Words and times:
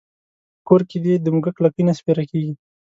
کور 0.67 0.81
کې 0.89 0.97
دې 1.05 1.13
د 1.19 1.25
موږک 1.33 1.57
لکۍ 1.63 1.83
نه 1.87 1.93
سپېره 1.99 2.23
کېږي. 2.31 2.53